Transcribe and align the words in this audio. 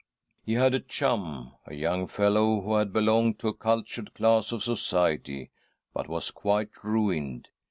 He 0.43 0.53
had 0.53 0.73
a 0.73 0.79
chum, 0.79 1.51
a 1.67 1.75
young 1.75 2.07
fellow 2.07 2.61
who 2.61 2.73
had 2.77 2.91
belonged 2.91 3.37
to 3.37 3.49
a 3.49 3.53
cultured 3.53 4.15
class 4.15 4.51
of 4.51 4.63
society, 4.63 5.51
but 5.93 6.09
was 6.09 6.31
quite 6.31 6.83
ruined. 6.83 7.49